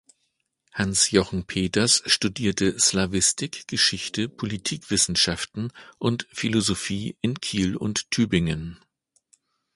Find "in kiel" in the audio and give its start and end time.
7.21-7.75